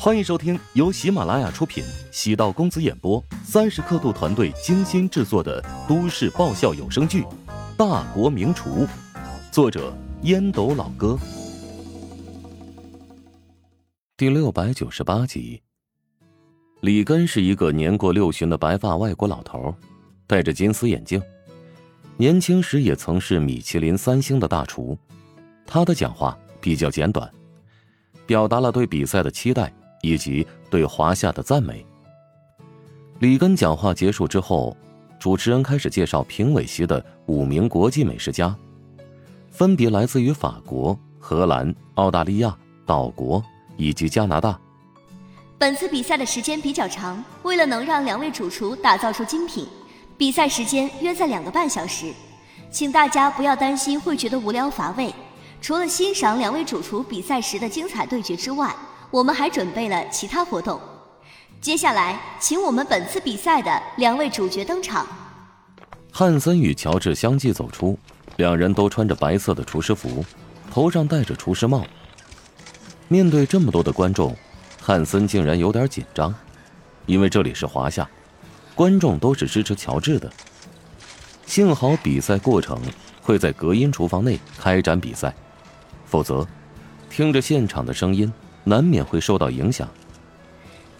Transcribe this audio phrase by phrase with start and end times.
[0.00, 7.22] 欢迎收听由喜马拉雅出品、喜道公子演播、三十刻度团队精心制作的都市爆笑有声剧
[7.76, 8.86] 《大国名厨》，
[9.50, 9.92] 作者
[10.22, 11.18] 烟斗老哥，
[14.16, 15.60] 第六百九十八集。
[16.80, 19.74] 里根是一个年过六旬的白发外国老头，
[20.28, 21.20] 戴着金丝眼镜，
[22.16, 24.96] 年轻时也曾是米其林三星的大厨。
[25.66, 27.28] 他的讲话比较简短，
[28.26, 29.72] 表达了对比赛的期待。
[30.02, 31.84] 以及对华夏的赞美。
[33.20, 34.76] 里根讲话结束之后，
[35.18, 38.54] 主持人开始介绍评委席的五名国际美食家，
[39.50, 42.56] 分别来自于法国、荷兰、澳大利亚、
[42.86, 43.42] 岛国
[43.76, 44.58] 以及加拿大。
[45.58, 49.66] 本次比赛的时间比较长，为了能让两位主厨打造出精品，
[50.16, 52.12] 比赛时间约在两个半小时，
[52.70, 55.12] 请大家不要担心会觉得无聊乏味。
[55.60, 58.72] 除了欣赏两位主厨比赛时的精彩对决之外，
[59.10, 60.78] 我们还准备了其他活动，
[61.62, 65.06] 接下来请我们本次比赛的两位主角登场。
[66.12, 67.98] 汉森与乔治相继走出，
[68.36, 70.22] 两人都穿着白色的厨师服，
[70.70, 71.86] 头上戴着厨师帽。
[73.08, 74.36] 面对这么多的观众，
[74.78, 76.34] 汉森竟然有点紧张，
[77.06, 78.06] 因为这里是华夏，
[78.74, 80.30] 观众都是支持乔治的。
[81.46, 82.78] 幸好比赛过程
[83.22, 85.34] 会在隔音厨房内开展比赛，
[86.04, 86.46] 否则
[87.08, 88.30] 听着现场的声音。
[88.68, 89.88] 难免会受到影响。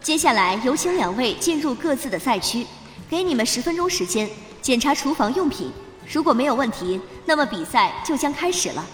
[0.00, 2.66] 接下来有请两位进入各自的赛区，
[3.10, 4.28] 给你们十分钟时间
[4.62, 5.70] 检查厨房用品。
[6.10, 8.86] 如果没有问题，那么比赛就将开始了。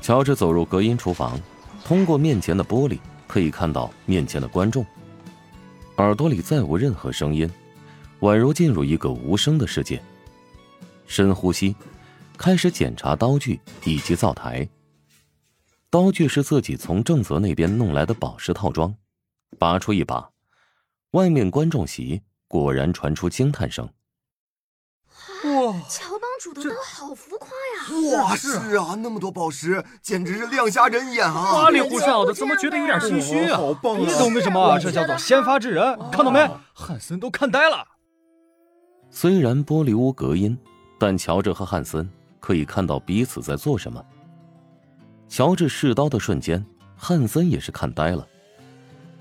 [0.00, 1.40] 乔治走入隔音厨房，
[1.84, 4.86] 通过面前的玻璃可以看到面前的观众，
[5.96, 7.50] 耳朵里再无任何声音，
[8.20, 10.00] 宛如进入一个无声的世界。
[11.06, 11.74] 深呼吸，
[12.36, 14.68] 开始检查刀具以及灶台。
[15.94, 18.92] 刀具是自己从正泽那边弄来的宝石套装，
[19.60, 20.28] 拔出一把，
[21.12, 23.88] 外面观众席果然传出惊叹声。
[25.44, 28.24] 哇，乔帮主的刀好浮夸呀！
[28.24, 31.32] 哇，是啊，那么多宝石，简直是亮瞎人眼啊！
[31.32, 33.56] 花里胡哨的，怎么觉得有点心虚啊？
[33.56, 34.00] 好棒啊！
[34.00, 34.76] 你懂个什么？
[34.80, 36.40] 这叫做先发制人，看到没？
[36.72, 37.86] 汉森都看呆了。
[39.12, 40.58] 虽然玻璃屋隔音，
[40.98, 44.04] 但乔治和汉森可以看到彼此在做什么。
[45.34, 46.64] 乔治试刀的瞬间，
[46.94, 48.24] 汉森也是看呆了。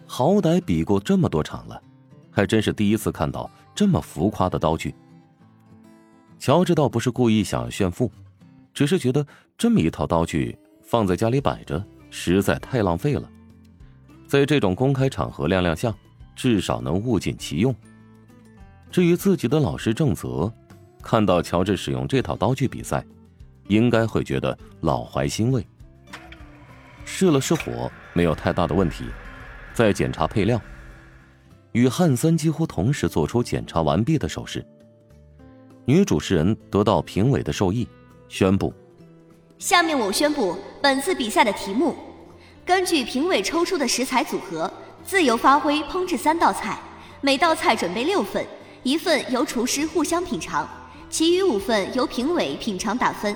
[0.06, 1.82] 好歹比过这么多场了，
[2.30, 4.94] 还真是第一次看到这么浮夸的刀具。
[6.38, 8.12] 乔治倒不是故意想炫富，
[8.76, 9.26] 只是觉得
[9.58, 13.28] 这么一套刀具放在家里摆着实在太浪费了，
[14.28, 15.92] 在这种公开场合亮亮相，
[16.36, 17.74] 至少能物尽其用。
[18.92, 20.54] 至于自己的老师郑泽，
[21.02, 23.04] 看到乔治使用这套刀具比赛，
[23.68, 25.66] 应该会觉得老怀欣慰。
[27.24, 29.06] 试了试火，没有太大的问题。
[29.74, 30.60] 再检查配料，
[31.72, 34.62] 与汉森几乎同时做出检查完毕的手势。
[35.86, 37.88] 女主持人得到评委的授意，
[38.28, 38.74] 宣布：
[39.58, 41.96] 下面我宣布本次比赛的题目：
[42.66, 44.70] 根据评委抽出的食材组合，
[45.06, 46.78] 自由发挥烹制三道菜，
[47.22, 48.46] 每道菜准备六份，
[48.84, 50.68] 一份由厨师互相品尝，
[51.10, 53.34] 其余五份由评委品尝打分。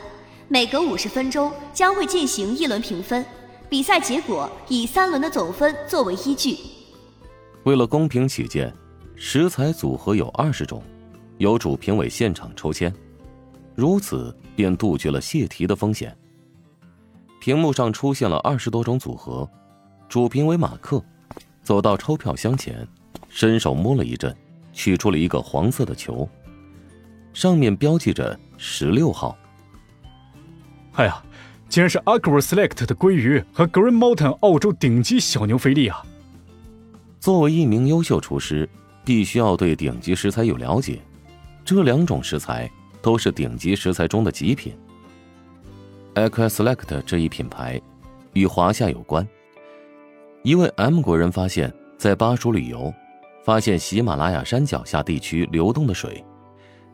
[0.50, 3.26] 每隔五十分钟将会进行一轮评分。
[3.70, 6.58] 比赛结果以三轮的总分作为依据。
[7.64, 8.74] 为了公平起见，
[9.16, 10.82] 食材组合有二十种，
[11.38, 12.94] 由主评委现场抽签，
[13.76, 16.16] 如此便杜绝了泄题的风险。
[17.42, 19.50] 屏幕上出现了二十多种组合，
[20.08, 21.04] 主评委马克
[21.62, 22.88] 走到抽票箱前，
[23.28, 24.34] 伸手摸了一阵，
[24.72, 26.28] 取出了一个黄色的球，
[27.34, 29.38] 上面标记着十六号。
[30.94, 31.22] 哎呀！
[31.70, 36.04] 竟然是 Agro Select 的鲑鱼和 Green Mountain 澳洲顶级小牛菲力啊！
[37.20, 38.68] 作为一名优秀厨师，
[39.04, 41.00] 必须要对顶级食材有了解。
[41.66, 44.74] 这两种食材都是顶级食材中的极品。
[46.16, 47.80] Agro Select 这一品牌
[48.34, 49.28] 与华夏有关。
[50.44, 52.94] 一位 M 国人发现，在巴蜀旅游，
[53.44, 56.24] 发现喜马拉雅山脚下地区流动的水，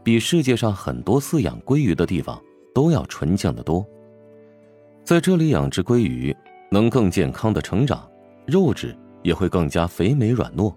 [0.04, 2.42] 比世界上很多饲养鲑鱼的地方
[2.74, 3.86] 都要纯净的多。
[5.04, 6.34] 在这里养殖鲑鱼，
[6.72, 8.10] 能更健康的成长，
[8.46, 10.74] 肉质也会更加肥美软糯。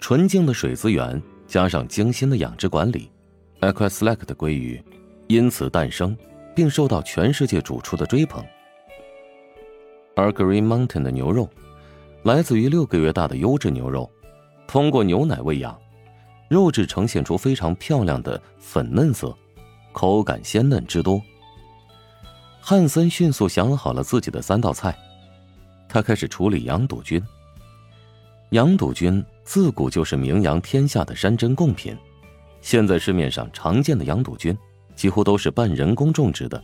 [0.00, 3.08] 纯净的水资源加上精心的养殖管理
[3.60, 4.82] ，Aquaselect 的鲑鱼
[5.28, 6.16] 因此诞生，
[6.56, 8.44] 并受到全世界主厨的追捧。
[10.16, 11.48] 而 Green Mountain 的牛肉，
[12.24, 14.10] 来自于六个月大的优质牛肉，
[14.66, 15.78] 通过牛奶喂养，
[16.48, 19.32] 肉质呈现出非常漂亮的粉嫩色，
[19.92, 21.22] 口感鲜嫩之多。
[22.60, 24.96] 汉森迅速想好了自己的三道菜，
[25.88, 27.20] 他开始处理羊肚菌，
[28.50, 31.96] 羊肚菌自古就是名扬天下的山珍贡品，
[32.60, 34.56] 现在市面上常见的羊肚菌
[34.94, 36.62] 几乎都是半人工种植的。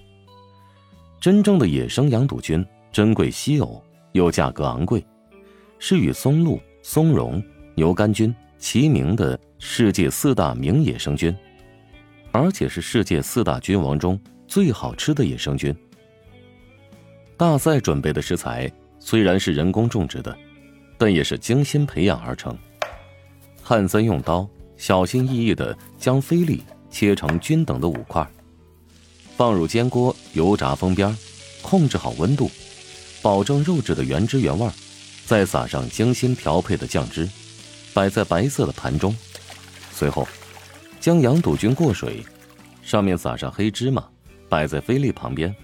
[1.19, 3.83] 真正的野生羊肚菌珍贵稀有，
[4.13, 5.05] 又价格昂贵，
[5.79, 7.43] 是与松露、松茸、
[7.75, 11.35] 牛肝菌齐名的世界四大名野生菌，
[12.31, 15.75] 而且是世界四大菌王中最好吃的野生菌。
[17.37, 20.37] 大赛准备的食材虽然是人工种植的。
[20.99, 22.57] 但也是精心培养而成。
[23.63, 28.27] 汉森用刀小心翼翼地将菲力切成均等的五块，
[29.37, 31.15] 放入煎锅油炸封边，
[31.61, 32.51] 控制好温度，
[33.21, 34.67] 保证肉质的原汁原味，
[35.27, 37.29] 再撒上精心调配的酱汁，
[37.93, 39.15] 摆在白色的盘中。
[39.93, 40.27] 随后，
[40.99, 42.25] 将羊肚菌过水，
[42.83, 44.03] 上面撒上黑芝麻，
[44.49, 45.55] 摆在菲力旁边。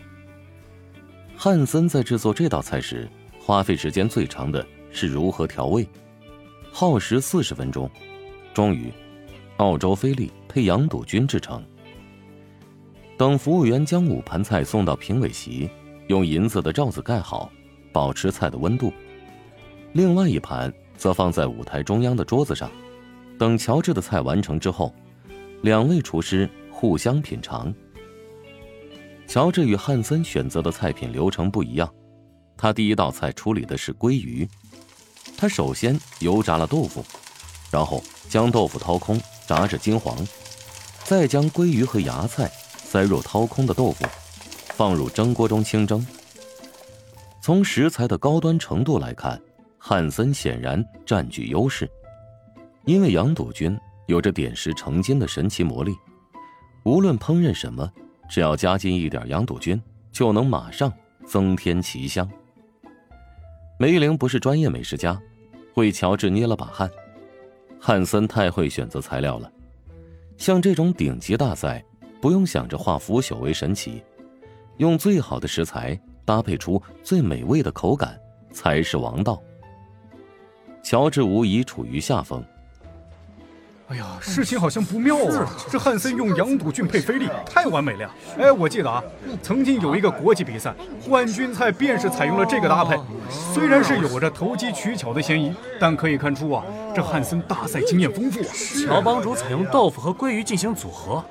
[1.45, 3.11] 汉森在制作这道菜时，
[3.41, 4.65] 花费时间最长的。
[4.93, 5.85] 是如何调味，
[6.71, 7.91] 耗时四十分钟，
[8.55, 8.93] 终于，
[9.57, 11.61] 澳洲菲力配羊肚菌制成。
[13.19, 15.69] 等服务员将五盘菜送到评委席，
[16.07, 17.51] 用银色的罩子盖好，
[17.91, 18.93] 保持菜的温度。
[19.95, 22.71] 另外一盘则放在舞台中央的桌子上。
[23.37, 24.95] 等乔治的菜完成之后，
[25.63, 27.75] 两位厨师互相品尝。
[29.33, 31.91] 乔治与汉森选择的菜品流程不一样，
[32.55, 34.47] 他第一道菜处理的是鲑鱼。
[35.39, 37.03] 他首先油炸了豆腐，
[37.71, 40.15] 然后将豆腐掏空，炸至金黄，
[41.05, 42.47] 再将鲑鱼和芽菜
[42.77, 44.05] 塞入掏空的豆腐，
[44.75, 46.07] 放入蒸锅中清蒸。
[47.41, 49.41] 从食材的高端程度来看，
[49.79, 51.91] 汉森显然占据优势，
[52.85, 53.75] 因为羊肚菌
[54.09, 55.97] 有着点石成金的神奇魔力，
[56.85, 57.91] 无论烹饪什么，
[58.33, 59.79] 只要加进一点羊肚菌，
[60.11, 60.91] 就能马上
[61.27, 62.27] 增添奇香。
[63.79, 65.21] 梅玲不是专业美食家。
[65.75, 66.91] 为乔治捏了把汗，
[67.79, 69.53] 汉森太会选择材料了。
[70.39, 71.85] 像这种顶级大赛，
[72.23, 74.03] 不用想着化腐朽为神奇，
[74.79, 78.19] 用最好的食材搭配出最美味的口感
[78.51, 79.43] 才是王道。
[80.83, 82.43] 乔治无疑处于下风。
[83.89, 85.51] 哎呀，事情好像不妙啊！
[85.71, 88.11] 这汉森用羊肚菌配菲力，太完美了呀。
[88.39, 89.03] 哎，我记得啊，
[89.43, 90.75] 曾经有一个国际比赛，
[91.07, 92.97] 冠军菜便是采用了这个搭配。
[93.53, 96.65] 虽然是有着投机取巧的嫌疑，但可以看出啊，
[96.95, 98.47] 这汉森大赛经验丰富啊。
[98.87, 101.23] 乔帮主采用豆腐和鲑鱼进行组合，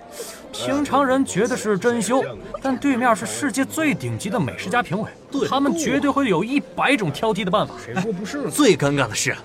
[0.51, 2.23] 平常人觉得是珍馐，
[2.61, 5.09] 但对面是世界最顶级的美食家评委，
[5.49, 7.73] 他们绝对会有一百种挑剔的办法。
[7.83, 8.51] 谁说不是？
[8.51, 9.35] 最尴尬的是。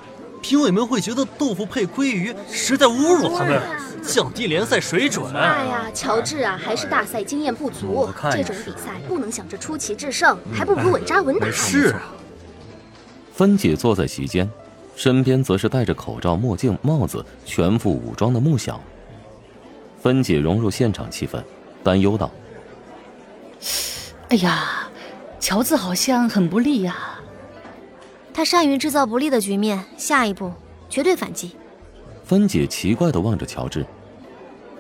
[0.43, 3.61] 评委们会觉得豆腐配鲑鱼实在侮辱他们，
[4.03, 5.35] 降低联赛水准。
[5.35, 11.51] 哎呀，乔治啊，还是大赛经验不足，这种比赛不能想着出奇制胜，还不如稳扎稳打。
[11.51, 12.03] 是啊。
[13.35, 14.49] 芬姐坐在席间，
[14.95, 18.81] 身边则是戴着口罩、墨镜、帽子、全副武装的穆小。
[20.01, 21.43] 芬姐融入现场气氛，
[21.83, 22.31] 担忧道
[24.31, 24.89] ：“哎呀，
[25.41, 26.97] 乔治好像很不利呀。”
[28.37, 30.53] 他善于制造不利的局面，下一步
[30.91, 31.57] 绝对反击。
[32.23, 33.87] 芬姐奇怪的望着乔治，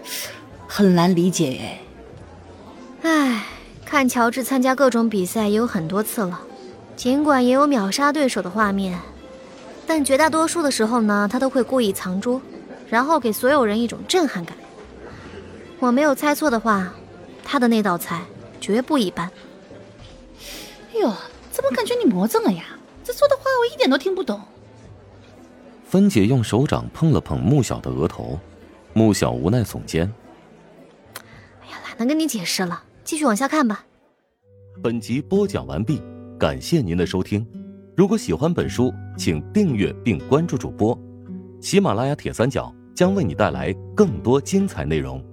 [0.69, 1.81] 很难理解哎。
[3.09, 3.47] 唉，
[3.83, 6.39] 看乔治参加各种比赛也有很多次了，
[6.97, 9.01] 尽管也有秒杀对手的画面，
[9.87, 12.39] 但绝大多数的时候呢，他都会故意藏拙，
[12.91, 14.55] 然后给所有人一种震撼感。
[15.79, 16.93] 我没有猜错的话，
[17.43, 18.21] 他的那道菜
[18.61, 19.31] 绝不一般。
[20.93, 21.11] 哎呦，
[21.51, 22.65] 怎么感觉你魔怔了呀？
[23.07, 24.41] 这说的话我一点都听不懂。
[25.85, 28.37] 芬姐用手掌碰了碰穆小的额头，
[28.95, 30.13] 穆小无奈耸肩
[31.63, 33.87] ：“哎呀，懒得跟你解释了，继续往下看吧。”
[34.83, 36.03] 本集播讲完毕，
[36.37, 37.47] 感谢您的收听。
[37.97, 40.99] 如果喜欢本书，请订阅并关注主播。
[41.61, 45.25] 喜马拉雅铁三角将为你带来更多精彩内容。